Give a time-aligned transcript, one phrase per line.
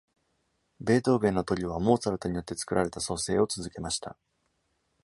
[0.79, 4.17] ベートーベンのトリオはモーツァルトによって作られた組成を続けました。